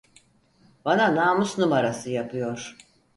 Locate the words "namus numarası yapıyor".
1.15-2.75